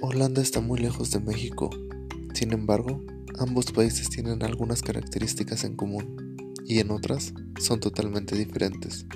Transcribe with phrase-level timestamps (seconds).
[0.00, 1.70] Holanda está muy lejos de México.
[2.32, 3.02] Sin embargo,
[3.40, 9.06] ambos países tienen algunas características en común y en otras son totalmente diferentes.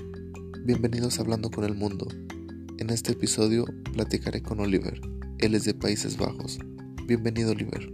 [0.65, 2.08] Bienvenidos a Hablando con el Mundo.
[2.79, 5.01] En este episodio platicaré con Oliver.
[5.38, 6.58] Él es de Países Bajos.
[7.06, 7.88] Bienvenido Oliver.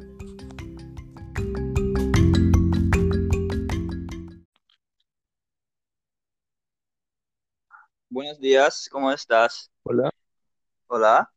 [8.09, 9.71] Buenos días, ¿cómo estás?
[9.82, 10.11] Hola.
[10.86, 11.31] Hola,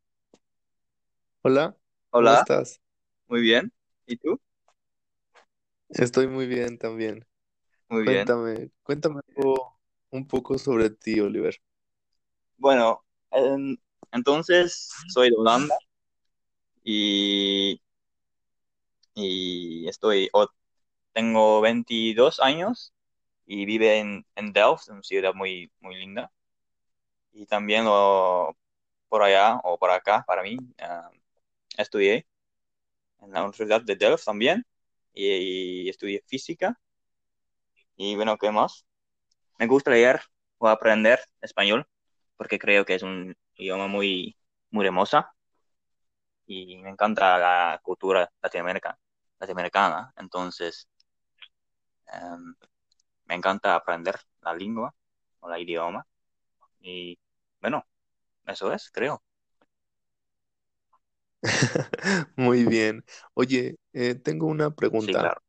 [1.42, 1.76] Hola.
[2.16, 2.80] ¿Cómo hola, estás?
[3.28, 3.72] muy bien.
[4.06, 4.40] ¿Y tú?
[5.90, 7.24] Estoy muy bien también.
[7.88, 8.34] Muy bien.
[8.34, 9.78] Cuéntame, cuéntame algo-
[10.10, 11.56] un poco sobre ti, Oliver.
[12.56, 13.78] Bueno, en-
[14.12, 15.74] entonces soy de Holanda
[16.84, 17.80] y,
[19.14, 20.48] y estoy, o
[21.12, 22.92] tengo 22 años
[23.46, 26.32] y vive en, en Delft, una ciudad muy, muy linda.
[27.32, 28.56] Y también lo,
[29.08, 31.10] por allá o por acá, para mí, ah,
[31.76, 32.26] estudié
[33.20, 34.66] en la Universidad de Delft también
[35.14, 36.78] y, estudié física.
[37.96, 38.86] Y bueno, ¿qué más?
[39.58, 40.22] Me gusta leer
[40.58, 41.88] o aprender español
[42.36, 44.36] porque creo que es un idioma muy,
[44.70, 45.32] muy hermosa
[46.46, 48.98] y me encanta la cultura latinoamericana,
[49.38, 50.12] latinoamericana.
[50.16, 50.88] Entonces,
[52.12, 52.54] em,
[53.26, 54.94] me encanta aprender la lengua
[55.40, 56.06] o la idioma
[56.80, 57.18] y
[57.60, 57.86] bueno,
[58.46, 59.22] eso es, creo.
[62.36, 63.04] Muy bien.
[63.34, 65.16] Oye, eh, tengo una Sí, pregunta.
[65.16, 65.42] claro.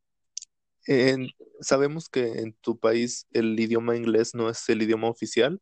[0.86, 5.62] En- sabemos que en tu país el idioma inglés no es el idioma oficial,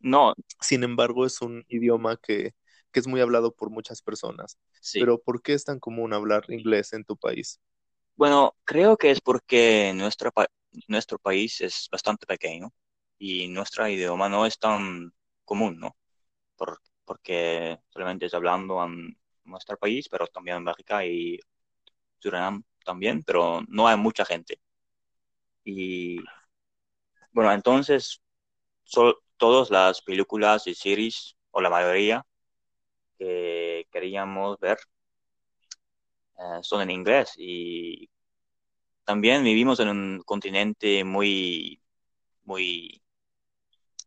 [0.00, 2.54] No, sin embargo es un idioma que,
[2.92, 4.58] que es muy hablado por muchas personas.
[4.80, 5.08] sí.
[5.08, 7.60] Pero ¿por qué es tan común hablar inglés en tu país?
[8.16, 10.48] Bueno, creo que es porque nuestro, pa-
[10.88, 12.72] nuestro país es bastante pequeño
[13.18, 15.12] y nuestro idioma no es tan
[15.44, 15.96] común, ¿no?
[16.56, 18.80] Por- porque solamente es hablando
[19.48, 21.38] nuestro país, pero también en Bélgica y
[22.20, 24.60] Surinam también, pero no hay mucha gente.
[25.64, 26.18] Y
[27.32, 28.22] bueno, entonces
[28.84, 32.26] so- todas las películas y series, o la mayoría
[33.18, 34.78] que queríamos ver,
[36.38, 37.34] eh, son en inglés.
[37.36, 38.08] Y
[39.04, 41.80] también vivimos en un continente muy,
[42.44, 43.02] muy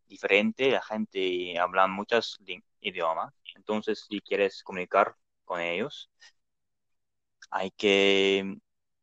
[0.07, 2.37] diferente, la gente habla muchos
[2.81, 3.33] idiomas.
[3.55, 5.15] Entonces, si quieres comunicar
[5.51, 6.09] con ellos,
[7.49, 8.55] hay que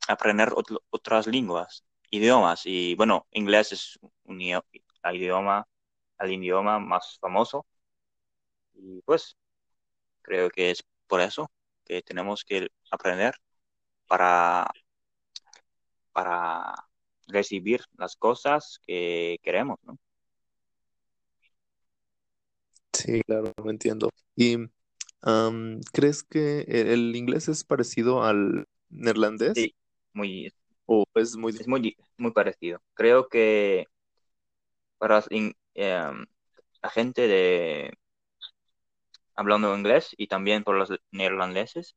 [0.09, 0.50] aprender
[0.91, 2.62] otras lenguas, idiomas.
[2.64, 5.69] Y bueno, inglés es un idioma,
[6.19, 7.66] el idioma más famoso.
[8.75, 9.37] Y pues
[10.22, 11.50] creo que es por eso
[11.84, 13.34] que tenemos que aprender
[14.06, 14.70] para,
[16.12, 16.75] para
[17.26, 19.98] recibir las cosas que queremos, ¿no?
[22.94, 24.08] Sí, claro, no entiendo.
[24.34, 24.56] ¿Y
[25.22, 29.74] am, crees que el inglés es parecido al neerlandés Sí,
[30.12, 30.52] muy,
[30.86, 32.80] o es muy es muy, muy parecido.
[32.94, 33.86] Creo que
[34.98, 36.26] para in- em,
[36.82, 37.92] la gente de
[39.36, 41.96] hablando inglés y también por los neerlandeses,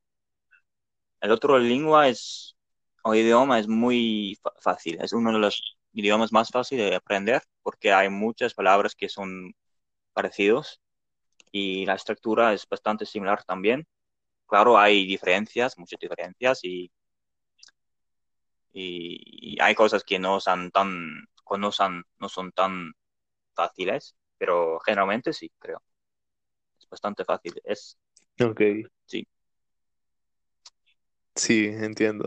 [1.20, 2.56] el otro lengua es,
[3.04, 4.98] o idioma es muy fácil.
[5.00, 9.54] Es uno de los idiomas más fáciles de aprender porque hay muchas palabras que son
[10.14, 10.81] parecidos
[11.52, 13.86] y la estructura es bastante similar también.
[14.46, 16.90] Claro, hay diferencias, muchas diferencias y,
[18.72, 21.26] y, y hay cosas que no son tan,
[21.58, 22.92] no son, no son tan
[23.54, 25.82] fáciles, pero generalmente sí, creo.
[26.80, 27.54] Es bastante fácil.
[27.64, 27.98] Es,
[28.40, 28.60] Ok,
[29.04, 29.26] sí.
[31.34, 32.24] sí, entiendo.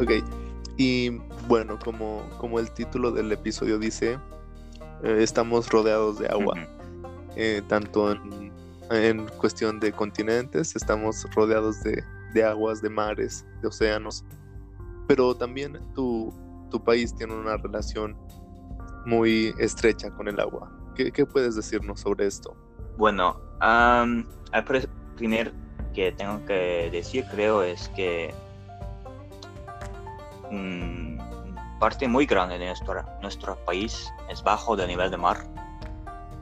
[0.00, 0.10] Ok,
[0.78, 1.10] y
[1.50, 4.20] bueno, como, como el título del episodio dice,
[5.02, 6.54] eh, estamos rodeados de agua,
[7.34, 8.52] eh, tanto en,
[8.92, 14.24] en cuestión de continentes, estamos rodeados de, de aguas, de mares, de océanos,
[15.08, 16.32] pero también tu,
[16.70, 18.16] tu país tiene una relación
[19.04, 20.70] muy estrecha con el agua.
[20.94, 22.54] ¿Qué, qué puedes decirnos sobre esto?
[22.96, 25.52] Bueno, el pre- primer
[25.94, 28.32] que tengo que decir, creo, es que
[30.52, 31.09] mm,
[31.80, 35.38] parte muy grande de nuestro, nuestro país es bajo del nivel de mar.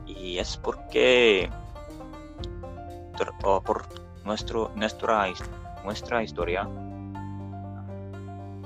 [0.05, 1.49] Y es porque
[3.63, 3.85] por
[4.25, 5.25] nuestro, nuestra,
[5.83, 6.67] nuestra historia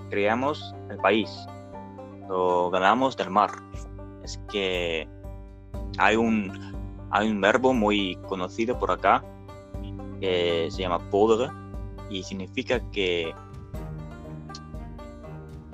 [0.10, 1.30] creamos el país,
[2.28, 3.52] lo ganamos del mar.
[4.24, 5.08] Es que
[6.00, 9.24] hay un, hay un verbo muy conocido por acá
[10.20, 11.50] que se llama podre
[12.10, 13.34] y significa que,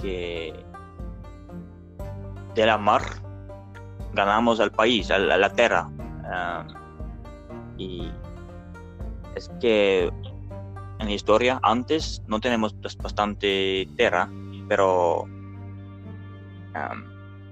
[0.01, 0.68] que
[2.59, 3.03] de la mar
[4.13, 5.87] ganamos al país, a la, a tierra.
[5.87, 6.67] Um,
[7.77, 8.11] y
[9.35, 10.11] es que
[10.99, 14.29] en la historia antes no tenemos bastante tierra,
[14.67, 15.29] pero um,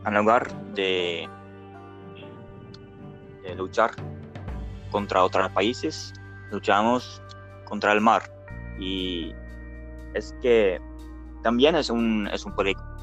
[0.05, 1.29] en lugar de,
[3.55, 3.91] luchar
[4.91, 6.13] contra otros países,
[6.51, 7.21] luchamos
[7.63, 8.23] contra el mar.
[8.77, 9.33] Y
[10.13, 10.81] es que
[11.43, 12.53] también es un, es un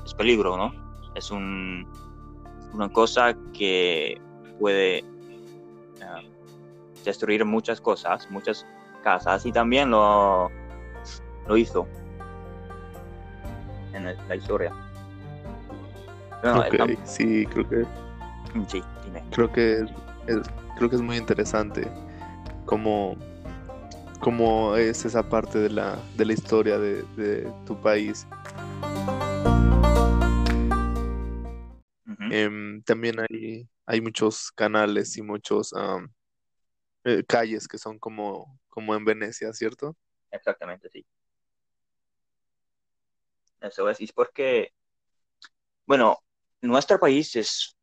[0.05, 0.84] es peligro, ¿no?
[1.15, 1.87] Es un,
[2.73, 4.21] una cosa que
[4.59, 5.05] puede eh,
[7.05, 8.67] destruir muchas cosas, muchas
[9.03, 10.51] casas, y también lo,
[11.47, 11.87] lo hizo
[13.93, 14.73] en la historia.
[17.05, 17.87] sí, creo que.
[18.69, 19.23] Sí, dime.
[19.31, 19.81] Creo que
[20.27, 20.41] es,
[20.77, 21.89] creo que es muy interesante
[22.67, 23.17] cómo,
[24.21, 28.27] cómo es esa parte de la, de la historia de, de tu país.
[32.37, 35.73] Em, también hay, hay muchos canales y muchos
[37.05, 39.97] eh, calles que son como, como en Venecia, ¿cierto?
[40.33, 41.07] Exactamente, sí.
[43.61, 44.73] Eso es, y porque,
[45.87, 46.19] bueno,
[46.61, 47.77] nuestro país es,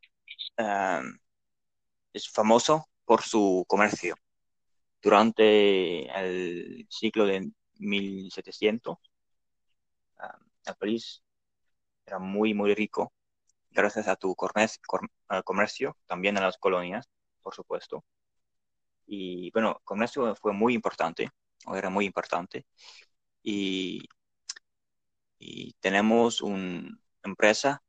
[2.11, 4.15] es famoso por su comercio.
[5.01, 7.49] Durante el siglo de
[7.79, 8.97] 1700,
[10.65, 11.23] el país
[12.05, 13.13] era muy, muy rico
[13.71, 14.35] gracias a tu
[15.45, 17.09] comercio, también a las colonias,
[17.41, 18.03] por supuesto.
[19.05, 21.29] Y bueno, comercio fue muy importante,
[21.65, 22.65] o era muy importante.
[23.43, 24.07] Y,
[25.39, 27.83] y tenemos una empresa,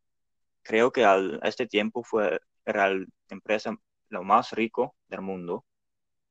[0.63, 3.77] creo que al, a este tiempo fue, era la empresa
[4.09, 5.65] lo más rico del mundo.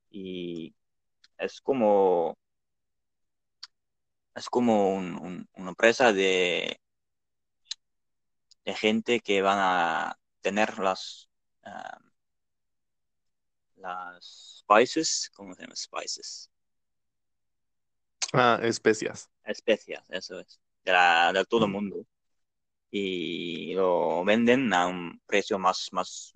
[0.10, 0.76] Y
[1.38, 2.38] es como,
[4.36, 6.80] es como una empresa de
[8.66, 11.30] de gente que van a tener las,
[11.66, 12.10] uh,
[13.78, 15.76] las spices, ¿cómo se llama?
[15.76, 16.50] Spices.
[18.34, 19.30] Ah, especias.
[19.44, 22.06] Especias, eso es, de, la, de todo el mundo.
[22.92, 26.34] Y lo venden a un precio más, más,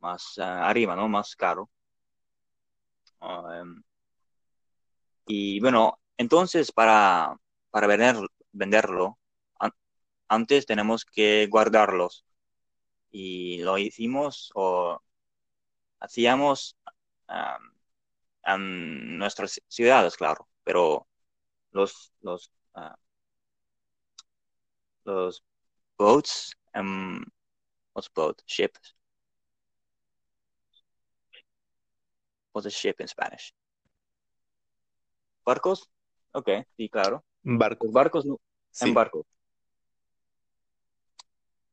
[0.00, 1.08] más uh, arriba, ¿no?
[1.08, 1.70] Más caro.
[3.20, 3.82] Um,
[5.26, 7.36] y bueno, entonces para,
[7.70, 8.16] para vender,
[8.52, 9.19] venderlo,
[10.30, 12.24] antes tenemos que guardarlos.
[13.10, 15.02] Y lo hicimos o
[15.98, 16.76] hacíamos
[18.44, 21.08] en nuestras ciudades, claro, pero
[21.72, 22.94] los, los, uh,
[25.04, 25.42] los
[25.98, 27.24] boats, um,
[27.92, 28.40] what's boat?
[28.46, 28.70] Ship.
[32.52, 33.52] What's a ship in Spanish?
[35.44, 35.90] ¿Barcos?
[36.32, 37.24] Ok, sí, claro.
[37.42, 37.92] Barcos.
[37.92, 38.24] Barcos,
[38.80, 39.26] en barcos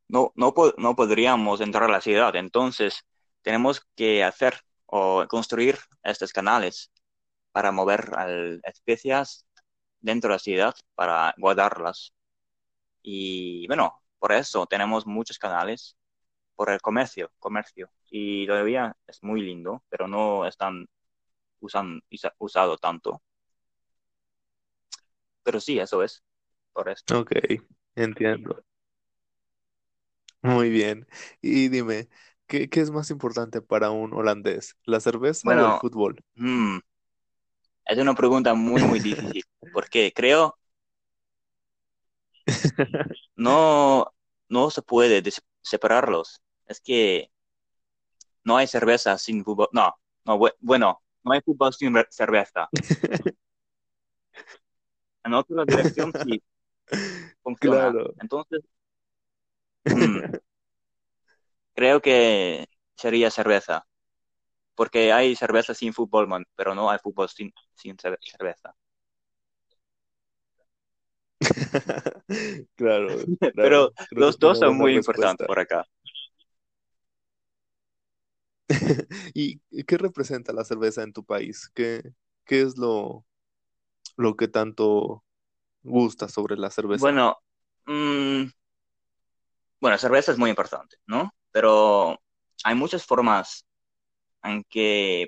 [0.08, 2.36] no, no, no podríamos entrar a la ciudad.
[2.36, 3.06] Entonces,
[3.42, 6.92] tenemos que hacer o construir estos canales
[7.52, 8.12] para mover
[8.64, 9.46] especias
[10.00, 12.14] dentro de la ciudad para guardarlas.
[13.02, 15.98] Y bueno, por eso tenemos muchos canales
[16.56, 17.90] por el comercio, comercio.
[18.10, 20.88] Y todavía es muy lindo, pero no están
[21.60, 22.02] usan,
[22.40, 23.22] usado tanto.
[25.44, 26.24] Pero sí, eso es.
[26.74, 27.20] Por esto.
[27.20, 27.32] Ok,
[27.96, 28.64] entiendo.
[30.42, 31.08] Muy bien.
[31.42, 32.08] Y dime,
[32.48, 34.76] ¿qué, qué es más importante para un holandés?
[34.86, 36.24] ¿La cerveza o el fútbol?
[36.36, 36.80] Mm,
[37.86, 40.58] es una pregunta muy, muy difícil, porque creo
[43.36, 44.14] no,
[44.50, 45.24] no se puede
[45.62, 46.42] separarlos.
[46.66, 47.32] Es que
[48.44, 49.70] no hay cerveza sin fútbol.
[49.72, 52.70] No, no, bueno, no hay fútbol sin cerveza.
[55.24, 56.42] En otra dirección sí
[57.44, 57.92] funciona.
[57.92, 58.14] Claro.
[58.22, 58.62] Entonces.
[61.76, 63.86] Creo que sería cerveza,
[64.76, 68.76] porque hay cerveza sin fútbol, pero no hay fútbol sin, sin cerveza.
[72.76, 73.10] claro,
[73.56, 75.86] Pero los dos son muy importantes por acá.
[79.34, 81.70] ¿Y qué representa la cerveza en tu país?
[81.74, 82.04] ¿Qué,
[82.46, 83.26] qué es lo,
[84.18, 85.24] lo que tanto
[85.84, 87.08] gusta sobre la cerveza?
[87.08, 87.38] Bueno,
[87.86, 88.46] mm,
[89.80, 91.32] bueno, cerveza es muy importante, ¿no?
[91.52, 92.20] Pero
[92.64, 93.66] hay muchas formas
[94.44, 95.28] en que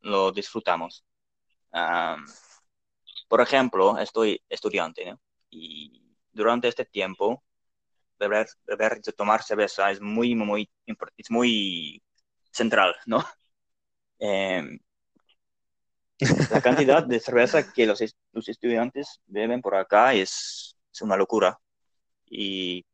[0.00, 1.04] lo disfrutamos.
[3.28, 5.20] por ejemplo, estoy estudiante, ¿no?
[5.50, 6.02] Y
[6.32, 7.42] durante este tiempo,
[8.18, 10.70] beber, beber, tomar cerveza es muy, muy,
[11.16, 12.02] es muy
[12.50, 13.18] central, ¿no?
[14.20, 14.78] Em,
[16.50, 18.00] la cantidad de cerveza que los,
[18.48, 21.58] estudiantes beben por acá es una locura.
[22.26, 22.84] Y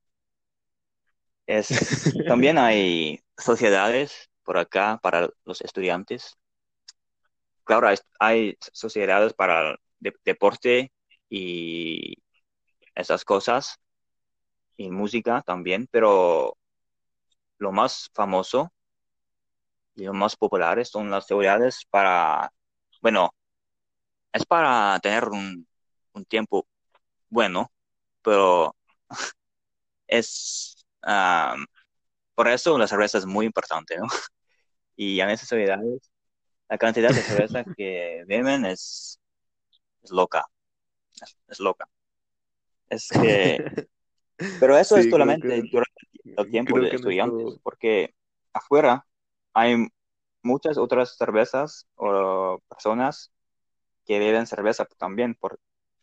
[1.58, 1.68] es,
[2.26, 6.36] también hay sociedades, por acá para los estudiantes.
[7.64, 10.92] Claro, hay, hay sociedades para de- deporte
[11.28, 12.14] y
[12.94, 13.78] esas cosas,
[14.76, 16.56] y música también, pero
[17.58, 18.72] lo más famoso
[19.94, 22.52] y lo más populares son las sociedades para,
[23.02, 23.30] bueno,
[24.32, 25.66] es para tener un,
[26.14, 26.66] un tiempo
[27.30, 27.72] bueno,
[28.22, 28.76] pero
[30.08, 31.56] es, ah,
[32.34, 34.06] por eso la cerveza es muy importante, ¿no?
[34.96, 36.10] Y en esas sociedades,
[36.68, 39.20] la cantidad de cerveza que beben es,
[40.02, 40.44] es loca,
[41.22, 41.88] es, es loca.
[42.88, 43.58] Es que,
[44.60, 45.94] pero eso es Sí, solamente que, durante
[46.36, 48.14] el tiempo creo de estudiantes, porque
[48.52, 49.06] afuera
[49.54, 49.86] hay
[50.42, 53.32] muchas otras cervezas o personas
[54.06, 55.34] que beben cerveza también.
[55.34, 55.58] Por,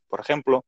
[0.09, 0.65] por ejemplo,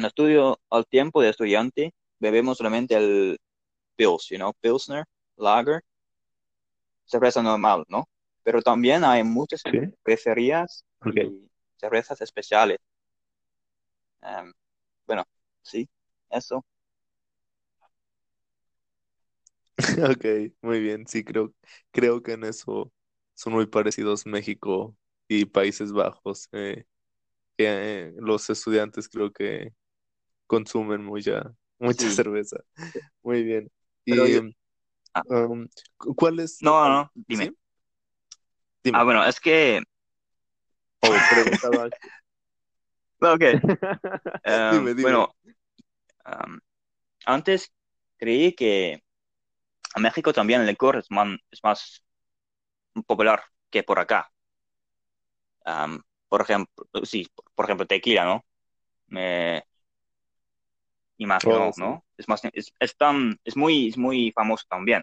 [0.00, 3.38] en estudio al tiempo de estudiante, bebemos solamente el
[3.96, 5.04] Pils, you know, Pilsner,
[5.36, 5.82] Lager,
[7.04, 8.08] cerveza normal, ¿no?
[8.42, 9.70] Pero también hay muchas sí,
[10.04, 12.78] cervecerías y cervezas especiales.
[14.22, 14.52] Am,
[15.06, 15.24] bueno,
[15.62, 15.88] sí,
[16.30, 16.64] eso.
[20.10, 21.54] ok, muy bien, sí, creo,
[21.90, 22.92] creo que en eso
[23.34, 24.96] son muy parecidos México
[25.28, 26.84] y Países Bajos, eh,
[27.56, 27.66] que
[28.08, 29.74] eh, los estudiantes creo que
[30.50, 32.58] consumen mucha, mucha Sí, cerveza,
[33.22, 33.70] muy bien.
[34.04, 34.40] Y yo,
[35.14, 37.50] ah, um, cu- ¿cuál es no, no, dime.
[38.84, 38.92] sí?
[38.92, 39.80] Ah, bueno, es que,
[41.00, 41.90] o preguntaba,
[43.20, 43.42] ok,
[44.68, 45.18] dime, dime.
[45.18, 45.34] bueno,
[46.24, 46.60] am,
[47.26, 47.72] antes
[48.18, 49.02] creí que
[49.96, 52.04] en México también el licor es, man- es más
[53.06, 54.30] popular que por acá.
[55.64, 58.44] Am, por ejemplo, sí, por ejemplo, tequila, ¿no?
[59.08, 59.64] Me
[61.44, 61.86] Oh, imagino, sí.
[61.86, 62.04] ¿no?
[62.16, 65.02] Es más, es, es tan, es muy, es muy famoso también.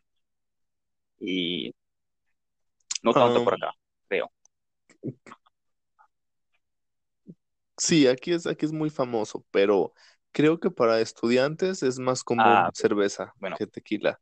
[1.19, 1.73] Y
[3.03, 3.73] no tanto por Um, acá,
[4.07, 4.31] creo.
[7.77, 9.93] sí, aquí es, aquí es muy famoso, pero
[10.31, 12.79] creo que para estudiantes es más Ah, común ok.
[12.79, 14.19] cerveza Bueno, que tequila.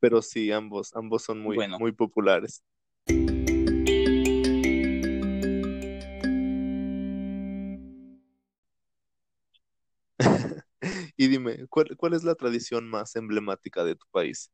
[0.00, 1.78] Pero sí, ambos, ambos son muy, bueno.
[1.78, 2.62] muy populares.
[11.18, 14.50] Y dime, ¿cuál, cuál es la tradición más emblemática de tu país?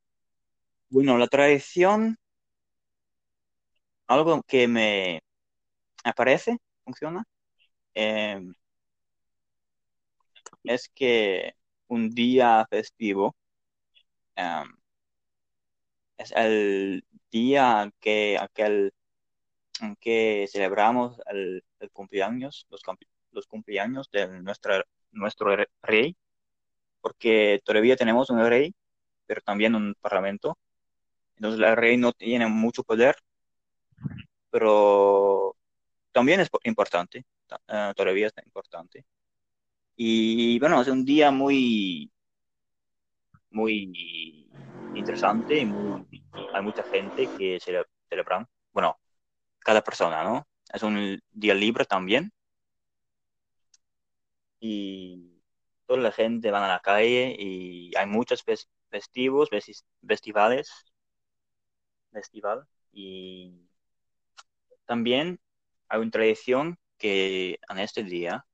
[0.89, 2.17] Bueno, la tradición,
[4.07, 5.21] algo que me
[6.05, 7.25] aparece, funciona,
[7.95, 8.41] eh,
[10.65, 11.55] es que
[11.89, 13.35] un día festivo
[14.37, 14.65] eh,
[16.19, 18.93] es el día que aquel
[19.81, 22.83] en que celebramos el, cumpleaños, los,
[23.33, 26.17] los cumpleaños de nuestra, nuestro re- rey,
[27.05, 28.75] porque todavía tenemos un rey,
[29.27, 30.59] pero también un parlamento.
[31.37, 33.17] Entonces el rey no tiene mucho poder,
[34.51, 35.57] pero
[36.13, 39.07] también es po- importante, ta- eh, todavía es importante.
[39.97, 42.13] Y bueno, es un día muy,
[43.51, 44.51] muy
[44.93, 46.07] interesante muy,
[46.53, 48.99] hay mucha gente que cele- celebran, bueno,
[49.61, 50.47] cada persona, ¿no?
[50.73, 52.33] Es un día libre también
[54.61, 55.34] y
[55.87, 59.51] toda la gente va a la calle y hay muchos fes- festivos,
[60.07, 60.71] festivales,
[62.13, 63.53] festival y
[64.87, 65.41] también
[65.89, 68.47] hay una tradición que en este día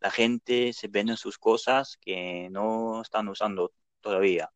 [0.00, 3.72] la gente se vende sus cosas que no están usando
[4.02, 4.50] todavía,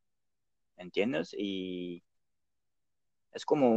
[0.77, 1.35] ¿me entiendes?
[1.39, 2.05] Y
[3.33, 3.69] es como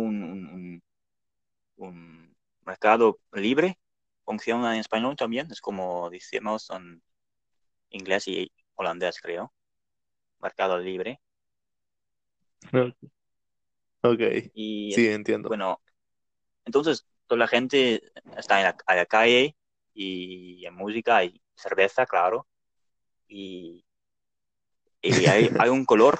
[1.78, 2.36] un
[2.66, 3.80] mercado libre,
[4.26, 7.02] funciona en español también, es como decimos en
[7.90, 9.54] inglés y holandés, creo,
[10.40, 11.20] mercado libre.
[14.02, 14.22] Ok,
[14.54, 15.50] Y sí, entiendo.
[15.50, 15.82] bueno,
[16.66, 18.02] entonces toda la gente
[18.36, 19.56] está en la, calle
[19.94, 22.48] y en música y cerveza, claro.
[23.28, 23.86] Y,
[25.02, 26.20] y hay, hay un color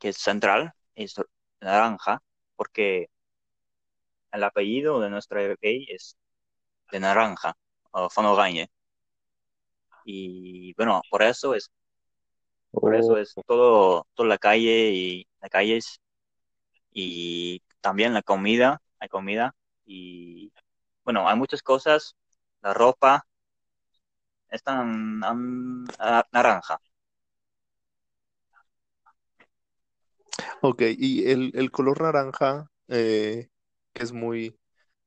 [0.00, 1.14] que es central, es
[1.60, 2.22] naranja,
[2.56, 3.08] porque
[4.32, 6.16] el apellido de nuestro rey es
[6.90, 7.56] de naranja,
[7.92, 8.68] o Van Oranje.
[10.04, 11.70] Y bueno, por eso es,
[12.80, 16.00] por eso es todo, toda la calle y las calles
[16.92, 19.54] y también la comida, hay comida
[19.86, 20.52] y
[21.04, 22.16] bueno, hay muchas cosas,
[22.62, 23.26] la ropa
[24.48, 25.22] es tan
[25.98, 26.78] ah, naranja.
[30.62, 33.48] ok, y el, el color naranja, eh,
[33.94, 34.58] es muy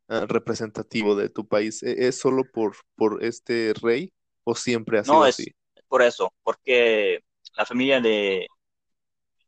[0.10, 4.14] ah, representativo de tu país, ¿e- ¿es solo por, por este rey
[4.50, 5.52] o siempre ha No sido es así?
[5.90, 7.20] por eso, porque
[7.58, 8.48] la familia de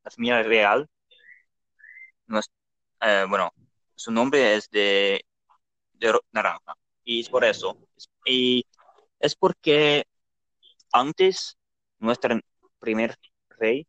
[0.03, 0.89] la familia real
[2.27, 2.51] no es-
[3.01, 3.51] eh, bueno,
[3.95, 5.25] su nombre es de,
[5.93, 6.75] de naranja.
[7.03, 7.77] Y es por eso.
[8.25, 8.65] Y
[9.19, 10.05] es porque
[10.93, 11.57] antes
[11.99, 12.39] nuestro
[12.79, 13.15] primer
[13.59, 13.87] rey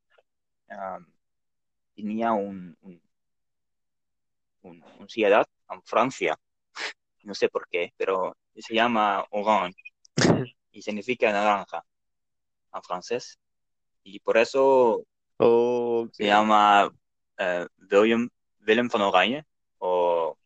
[0.71, 1.07] um,
[1.95, 3.02] tenía un, un,
[4.62, 6.37] un- un ciudad en Francia.
[7.23, 9.76] No sé por qué, pero se llama Orange
[10.72, 11.84] y significa naranja
[12.74, 13.38] en francés.
[14.02, 15.04] Y por eso
[16.12, 16.90] se llama
[17.38, 18.28] eh, William,
[18.66, 19.44] Willem van Oranje
[19.78, 20.36] o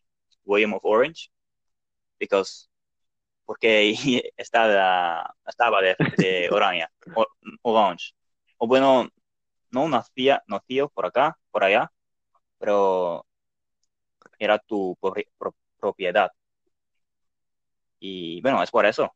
[0.45, 1.29] William of Orange,
[2.19, 2.67] because,
[3.45, 3.93] porque
[4.37, 6.87] estaba, estaba de, de Oranje,
[7.63, 8.13] Orange.
[8.57, 9.09] O bueno,
[9.71, 11.91] no nacía, nació por acá, por allá,
[12.57, 13.25] pero
[14.39, 14.97] era tu
[15.79, 16.31] propiedad.
[17.99, 19.13] Y bueno, es por eso.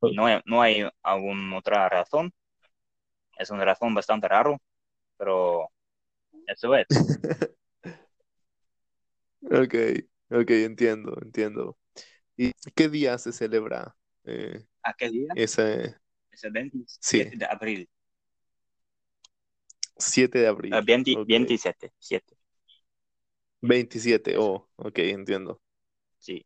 [0.00, 2.32] No hay, no hay alguna otra razón.
[3.38, 4.58] Es una razón bastante raro,
[5.18, 5.68] pero
[6.46, 6.86] eso es.
[9.44, 9.74] Ok,
[10.30, 11.76] ok, entiendo, entiendo.
[12.36, 15.32] ¿Y qué día se celebra eh, ¿A qué día?
[15.36, 15.96] ese
[16.30, 17.38] Es el 27 Sí.
[17.38, 17.88] de abril.
[19.96, 20.74] 7 de abril?
[20.74, 21.28] Eh, 20 Ok.
[21.28, 22.36] 27, 7,
[23.62, 25.60] 27, oh, ok, entiendo.
[26.18, 26.44] sí.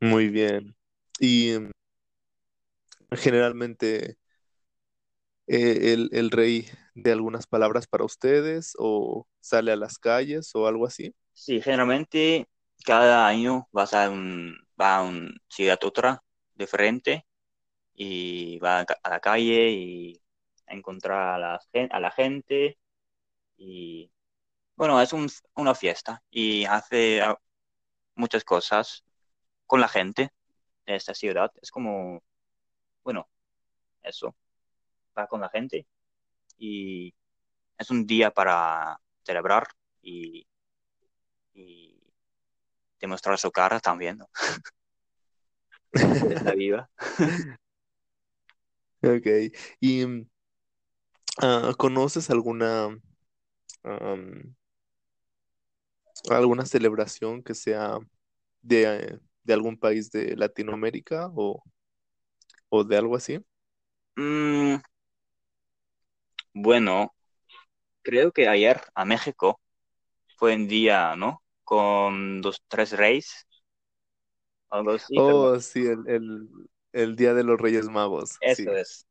[0.00, 0.74] Muy bien.
[1.18, 1.52] Y
[3.16, 4.18] generalmente
[5.46, 10.66] eh, el, el rey de algunas palabras para ustedes o sale a las calles o
[10.66, 11.14] algo así.
[11.32, 12.48] Sí, generalmente
[12.84, 16.22] cada año vas a un, va a una ciudad otra
[16.54, 17.26] diferente
[17.94, 20.22] y va a, la calle y
[20.66, 22.78] a encontrar a la, a la gente
[23.56, 24.12] y
[24.76, 27.22] bueno, es un- una fiesta y hace
[28.14, 29.04] muchas cosas
[29.66, 30.30] con la gente
[30.86, 31.52] de esta ciudad.
[31.62, 32.22] Es como,
[33.04, 33.28] bueno,
[34.02, 34.34] eso,
[35.16, 35.86] va con la gente
[36.58, 37.14] y
[37.78, 39.68] es un día para celebrar
[40.02, 40.46] y,
[41.54, 42.00] y
[43.00, 44.28] demostrar su cara también, ¿no?
[45.92, 46.88] Está viva.
[49.02, 49.26] Ok.
[49.80, 50.04] ¿Y
[51.40, 52.88] ah, conoces alguna
[53.82, 54.54] am,
[56.28, 57.98] alguna celebración que sea
[58.60, 61.62] de, de algún país de Latinoamérica o,
[62.70, 63.40] o de algo así?
[64.18, 64.80] Mm,
[66.54, 67.14] bueno,
[68.02, 69.60] creo que ayer a México
[70.36, 71.42] fue un día, ¿no?
[71.64, 73.46] Con dos, tres reyes,
[74.70, 76.48] algo así, pero Oh, sí, el, el,
[76.92, 78.76] el Día de los Reyes Magos, eso sí.
[78.76, 79.06] es.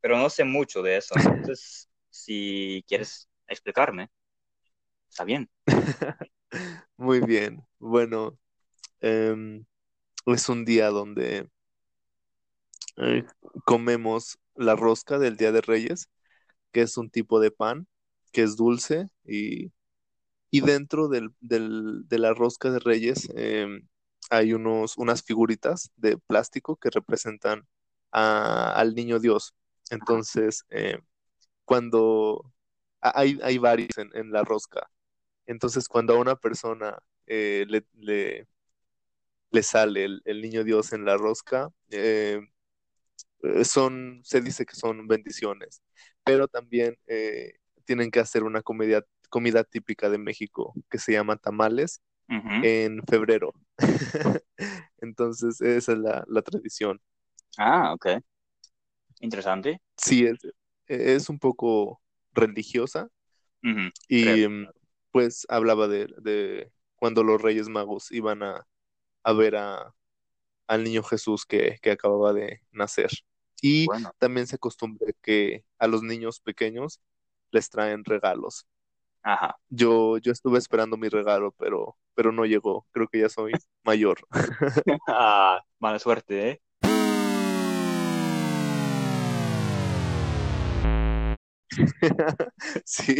[0.00, 4.10] Pero no sé mucho de eso, entonces, si quieres explicarme,
[5.08, 5.48] está bien.
[6.96, 7.66] Muy bien.
[7.78, 8.38] Bueno,
[9.00, 9.66] em,
[10.26, 11.50] es un día donde
[12.98, 13.24] eh,
[13.64, 16.08] comemos la rosca del Día de Reyes,
[16.72, 17.86] que es un tipo de pan
[18.32, 19.72] que es dulce y,
[20.50, 23.86] y dentro del, del- de la rosca de Reyes em,
[24.30, 27.66] hay unos, unas figuritas de plástico que representan
[28.12, 29.54] a- al niño Dios.
[29.90, 30.98] Entonces, eh,
[31.64, 32.52] cuando
[33.00, 34.90] hay, hay varios en, la rosca,
[35.46, 38.48] entonces cuando a una persona eh, le, le-
[39.50, 42.40] le sale el, el niño Dios en la rosca, eh,
[43.64, 45.82] son, se dice que son bendiciones,
[46.24, 51.36] pero también eh, tienen que hacer una comida, comida típica de México que se llama
[51.36, 52.02] tamales
[52.60, 53.54] en febrero.
[55.00, 57.00] Entonces, esa es la, la tradición.
[57.58, 58.06] Ah, ok.
[59.20, 59.80] Interesante.
[59.96, 60.38] Sí, es,
[60.86, 62.00] es un poco
[62.32, 63.08] religiosa
[64.08, 64.48] y creo.
[64.48, 64.72] mm,
[65.12, 68.66] pues hablaba de, de cuando los Reyes Magos iban a,
[69.24, 69.94] a ver a,
[70.68, 73.10] al niño Jesús que, que acababa de nacer.
[73.62, 77.00] Y Bueno, también se acostumbra que a los niños pequeños
[77.52, 78.66] les traen regalos.
[79.22, 79.58] ajá.
[79.70, 82.86] Yo, yo estuve esperando mi regalo, pero, pero no llegó.
[82.92, 84.18] Creo que ya soy mayor.
[85.08, 86.62] Ah, mala suerte, ¿eh?
[92.84, 93.16] Sí,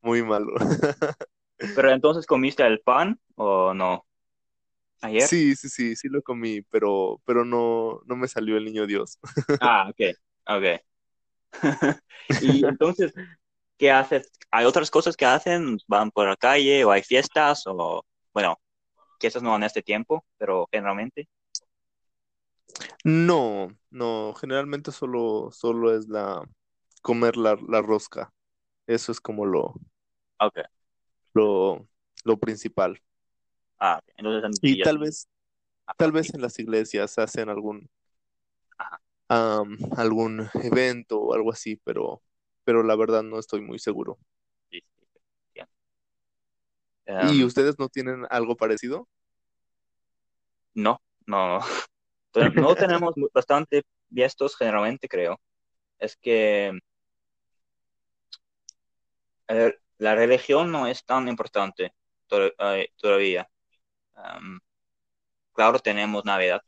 [0.00, 0.54] muy malo.
[1.74, 4.06] Pero entonces comiste el pan o no?
[5.02, 5.30] Ayer.
[5.30, 9.18] Sí, sí, sí, sí lo comí, pero, pero no, no me salió el niño Dios.
[9.60, 10.00] Ah, ok,
[10.46, 10.82] ok.
[12.38, 13.14] Y entonces,
[13.78, 14.32] ¿qué haces?
[14.50, 15.78] ¿Hay otras cosas que hacen?
[15.88, 17.64] ¿Van por la calle o hay fiestas?
[17.66, 18.60] O, bueno,
[19.18, 21.28] quizás no en este tiempo, pero generalmente.
[23.04, 26.42] No, no, generalmente solo, solo es la
[27.02, 28.32] comer la, la rosca.
[28.86, 29.74] Eso es como lo,
[30.40, 30.58] Ok.
[31.34, 31.88] lo,
[32.24, 33.00] lo principal.
[33.82, 35.28] Ah, entonces Y tal vez,
[35.86, 37.90] ah, tal vez en las iglesias hacen algún,
[39.28, 42.22] am, algún evento o algo así, pero,
[42.64, 44.18] pero la verdad no estoy muy seguro.
[44.70, 44.80] sí,
[45.54, 45.62] sí.
[47.18, 49.08] ¿Y Em, ustedes no tienen algo parecido?
[50.74, 51.60] no, no,
[52.54, 55.40] no tenemos bastante fiestas generalmente, creo.
[55.98, 56.72] Es que
[59.98, 61.94] la religión no es tan importante
[62.30, 63.48] eh, todavía.
[65.54, 66.62] Claro, tenemos Navidad,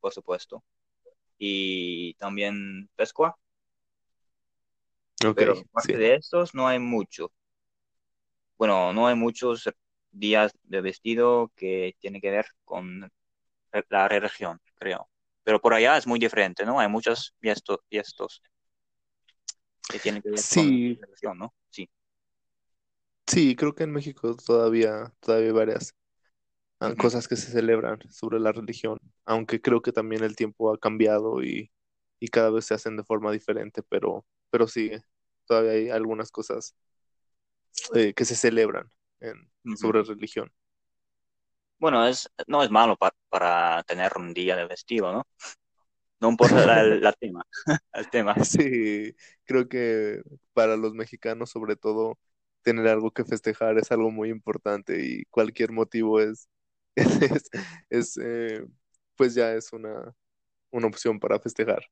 [0.00, 0.64] por supuesto,
[1.38, 3.36] y también Pascua,
[5.24, 5.98] Ok, pero aparte sí.
[5.98, 7.32] de estos no hay mucho.
[8.58, 9.68] Bueno, no hay muchos
[10.12, 13.10] días de vestido que tiene que ver con
[13.90, 15.10] la religión, creo.
[15.44, 16.80] Pero por allá es muy diferente, ¿no?
[16.80, 18.42] Hay muchos fiestos, fiestos
[19.90, 21.54] que tienen que ver con la Sí, religión, ¿no?
[21.70, 21.88] Sí.
[23.26, 25.94] sí, creo que en México todavía, todavía hay varias
[26.98, 31.42] cosas que se celebran sobre la religión, aunque creo que también el tiempo ha cambiado
[31.42, 31.70] y,
[32.20, 34.90] y cada vez se hacen de forma diferente, pero, pero sí,
[35.46, 36.74] todavía hay algunas cosas
[37.94, 38.90] eh, que se celebran
[39.20, 40.52] en, sobre religión.
[41.78, 45.26] Bueno, es, no es malo pa- para tener un día de festivo, ¿no?
[46.20, 47.44] No importa la, la tema,
[47.94, 48.36] el tema.
[48.44, 49.14] Sí,
[49.44, 52.18] creo que para los mexicanos, sobre todo,
[52.62, 56.48] tener algo que festejar es algo muy importante y cualquier motivo es,
[56.96, 57.50] es,
[57.88, 58.64] es, eh,
[59.16, 60.14] pues ya es una,
[60.70, 61.82] una opción para festejar.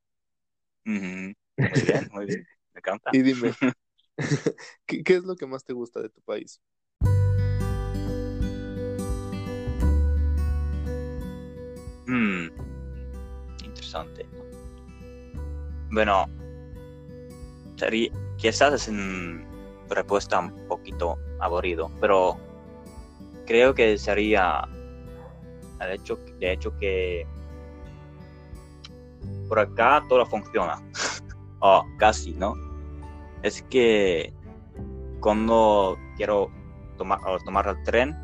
[0.85, 2.47] Muy bien, muy bien.
[2.73, 3.11] Me encanta.
[3.13, 3.53] Y dime,
[4.87, 6.61] ¿qué, qué es lo que más te gusta de tu país?
[12.07, 12.49] Mm,
[13.65, 14.27] interesante.
[15.91, 16.27] Bueno,
[17.77, 19.47] sería, quizás es una
[19.91, 22.39] respuesta un poquito aburrido, pero
[23.47, 24.69] creo que sería
[25.81, 27.27] el hecho, de hecho que
[29.49, 30.83] por acá todo funciona,
[31.61, 32.55] o casi, ¿no?
[33.43, 34.33] Es que
[35.21, 36.51] cuando quiero
[36.97, 38.17] tomar, tomar el tren,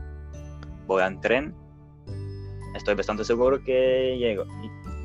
[0.87, 1.55] voy en tren,
[2.75, 4.45] estoy bastante seguro que, llego,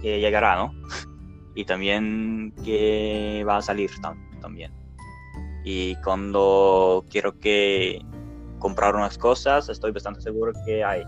[0.01, 0.73] que llegará, ¿no?
[1.55, 4.71] Y también que va a salir tam- también.
[5.65, 7.99] Y cuando quiero que
[8.59, 11.03] comprar unas cosas, estoy bastante seguro que hay.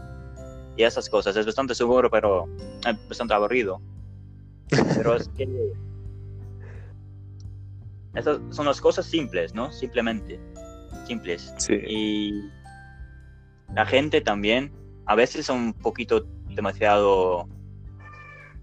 [0.77, 2.47] Y esas cosas es bastante seguro, pero
[2.87, 3.81] es bastante aburrido.
[4.95, 5.47] Pero es que
[8.13, 9.71] esas son las cosas simples, ¿no?
[9.71, 10.39] Simplemente,
[11.05, 11.53] simples.
[11.57, 12.51] Sí, Y
[13.73, 14.71] la gente también,
[15.05, 17.47] a veces son un poquito demasiado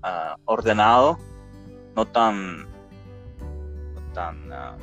[0.03, 1.19] ah, ordenado,
[1.97, 2.65] no tan,
[3.95, 4.77] no tan, ah,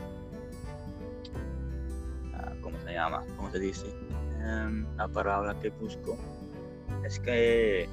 [2.61, 3.23] ¿cómo se llama?
[3.37, 3.85] ¿Cómo se dice?
[4.41, 6.17] Em, la palabra que busco
[7.05, 7.89] es que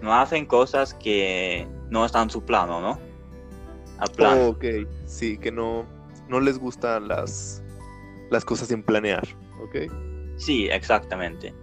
[0.00, 3.00] no hacen cosas que no están en su plano, ¿no?
[3.98, 4.38] Al plan.
[4.38, 4.64] Oh, ok,
[5.06, 5.86] sí, que no,
[6.28, 7.62] no les gustan las,
[8.30, 9.26] las cosas sin planear,
[9.60, 9.76] ¿ok?
[10.36, 11.54] Sí, exactamente.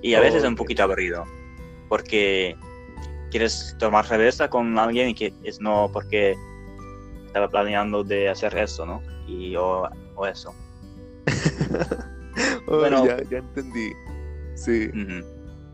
[0.00, 1.24] Y a Oh, veces es un poquito aburrido,
[1.88, 2.56] porque
[3.30, 6.34] quieres tomar cerveza con alguien y que es no porque
[7.26, 9.02] estaba planeando de hacer eso, ¿no?
[9.26, 10.54] Y o, o eso.
[12.72, 13.92] Oh, Bueno, ya, ya entendí.
[14.54, 14.90] Sí.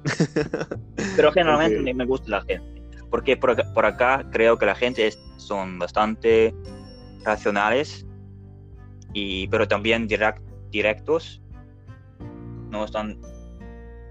[1.17, 5.07] pero generalmente me, gusta la gente, porque por acá, por acá creo que la gente
[5.07, 6.53] es- son bastante
[7.25, 8.05] racionales,
[9.13, 11.41] y, pero también direct- directos,
[12.71, 13.21] no están,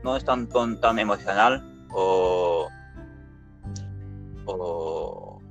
[0.04, 2.70] no están tan, tan emocional o,
[4.46, 5.42] o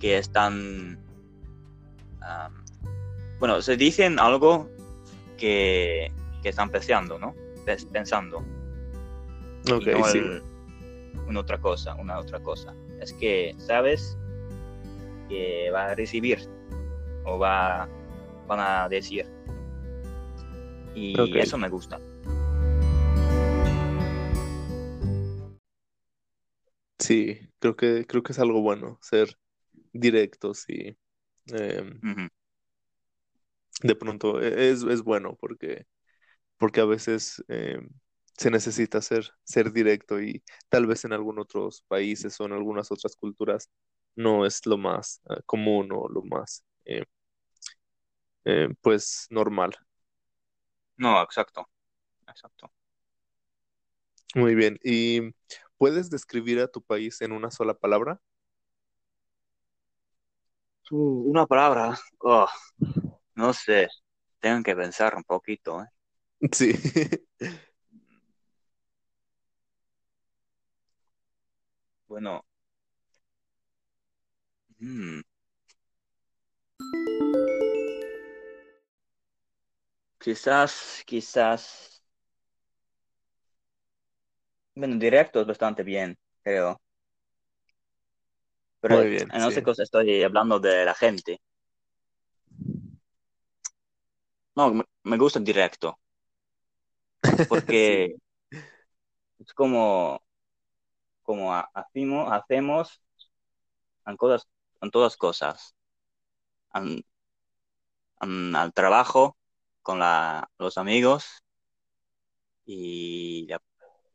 [0.00, 0.98] que están,
[2.22, 2.64] am,
[3.38, 4.68] bueno, se dicen algo
[5.38, 7.34] que, que están pensando, ¿no?
[7.66, 8.38] Pens- Pensando.
[9.70, 10.18] Ok, no sí.
[10.18, 10.42] el-
[11.26, 12.74] una otra cosa, una otra cosa.
[13.00, 14.16] Es que sabes
[15.28, 16.38] que va a recibir
[17.24, 17.88] o va,
[18.46, 19.26] van a decir.
[20.94, 22.00] Y eso me gusta.
[26.98, 29.36] Sí, creo que, creo que es algo bueno, ser
[29.92, 30.96] directos y
[31.46, 32.00] em,
[33.82, 35.86] de pronto e- es, es bueno porque,
[36.60, 37.88] porque a veces em,
[38.38, 42.92] se necesita ser, ser directo y tal vez en algunos otros países o en algunas
[42.92, 43.70] otras culturas
[44.14, 47.04] no es lo más eh, común o lo más eh,
[48.44, 49.74] eh, pues normal.
[50.98, 51.68] No, exacto,
[52.28, 52.70] exacto.
[54.34, 54.78] Muy bien.
[54.84, 55.34] ¿Y
[55.78, 58.20] puedes describir a tu país en una sola palabra?
[60.90, 62.48] Uh, una palabra, oh,
[63.36, 63.88] no sé,
[64.40, 65.86] tengo que pensar un poquito, ¿eh?
[66.52, 66.74] Sí.
[72.08, 72.44] Bueno,
[74.80, 75.20] mm,
[80.18, 82.02] Quizás, quizás.
[84.74, 86.80] Bueno, directo es bastante bien, creo.
[88.80, 89.62] Pero Muy bien, en sí.
[89.62, 91.40] cosa estoy hablando de la gente.
[94.56, 95.98] No, me, me gusta el directo,
[97.46, 98.16] porque
[99.38, 100.22] es como,
[101.22, 103.02] como ha- hacemos, hacemos
[104.06, 104.46] en, cosas,
[104.82, 105.74] en todas cosas.
[106.74, 107.04] En-
[108.20, 109.36] en- al trabajo,
[109.82, 111.42] con la, los amigos
[112.66, 113.60] y la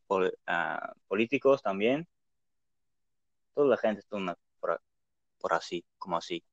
[0.06, 2.08] pol- ah, políticos también.
[3.54, 4.80] Toda la gente está una- por,
[5.40, 6.44] por así, como así,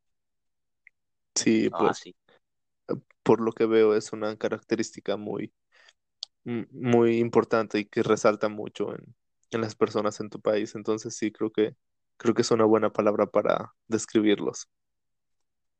[1.35, 2.15] Sí, no pues así.
[3.23, 5.53] por lo que veo es una característica muy,
[6.43, 9.15] muy importante y que resalta mucho en,
[9.51, 10.75] en las personas en tu país.
[10.75, 11.75] Entonces sí, creo que,
[12.17, 14.67] creo que es una buena palabra para describirlos.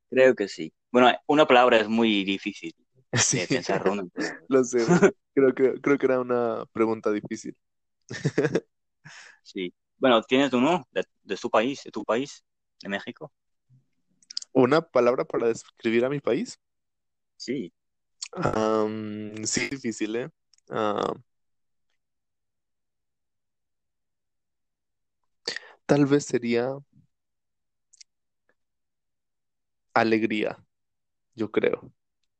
[0.10, 0.72] Creo que sí.
[0.92, 2.74] Bueno, una palabra es muy difícil
[3.14, 3.84] Sí, pensar
[4.48, 4.80] lo sé.
[5.36, 7.58] Creo que, creo que era una pregunta difícil.
[9.42, 9.74] Sí.
[9.98, 12.44] Bueno, ¿tienes uno de, de su país, de tu país,
[12.82, 13.34] de México?
[14.54, 16.60] ¿Una palabra para describir a mi país?
[17.38, 17.74] Sí.
[19.46, 20.30] Sí, difícil, ¿eh?
[20.70, 21.14] Ah,
[25.86, 26.78] tal vez sería
[29.94, 30.58] alegría,
[31.36, 31.92] yo creo.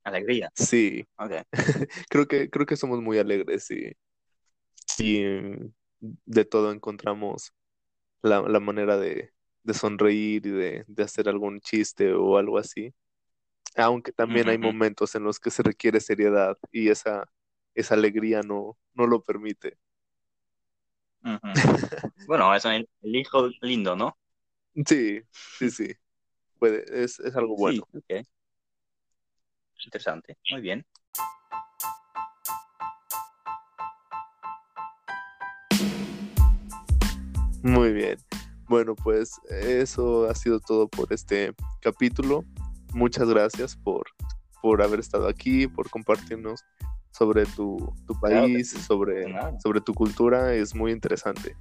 [0.04, 0.52] Alegría.
[0.56, 1.08] Sí,
[2.10, 3.94] creo que, creo que somos muy alegres y,
[4.98, 5.24] y
[6.02, 7.54] de todo encontramos
[8.22, 9.34] la, la manera de,
[9.64, 12.94] de sonreír y de, de hacer algún chiste o algo así.
[13.78, 17.26] Aunque también hay momentos en los que se requiere seriedad y esa,
[17.76, 19.78] esa alegría no, no lo permite.
[22.28, 24.18] Bueno, es el, el hijo lindo, ¿no?
[24.86, 25.94] Sí, sí, sí.
[26.60, 27.84] Puede, es, es algo Sí, bueno.
[27.94, 28.26] ok.
[29.86, 30.38] Interesante.
[30.52, 30.86] Muy bien.
[37.62, 38.18] Muy bien.
[38.68, 42.44] Bueno, pues eso ha sido todo por este capítulo.
[42.94, 44.06] Muchas gracias por,
[44.62, 46.64] por haber estado aquí, por compartirnos
[47.14, 48.82] sobre tu, tu Claro país, sí.
[48.82, 49.26] Sobre,
[49.62, 50.54] sobre tu cultura.
[50.54, 51.56] Es muy interesante.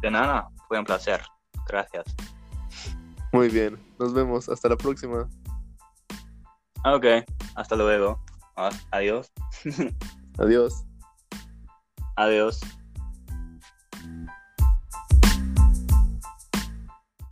[0.00, 0.48] De nada.
[0.68, 1.22] Fue un placer.
[1.66, 2.04] Gracias.
[3.32, 3.78] Muy bien.
[3.98, 4.48] Nos vemos.
[4.48, 5.28] Hasta la próxima.
[6.84, 7.06] Ok.
[7.54, 8.22] Hasta luego.
[8.90, 9.32] Adiós.
[10.38, 10.84] Adiós.
[12.16, 12.60] Adiós.